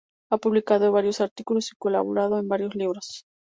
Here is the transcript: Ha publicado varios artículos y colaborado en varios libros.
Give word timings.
Ha 0.31 0.37
publicado 0.39 0.91
varios 0.91 1.21
artículos 1.21 1.71
y 1.71 1.75
colaborado 1.77 2.39
en 2.39 2.47
varios 2.47 2.73
libros. 2.73 3.27